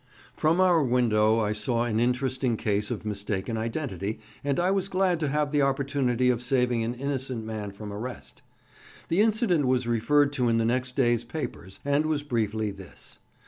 [0.35, 5.19] From our window I saw an interesting case of mistaken identity, and I was glad
[5.19, 8.41] to have the opportunity of saving an innocent man from arrest.
[9.09, 13.19] The incident was referred to in the next day's papers, and was briefly this.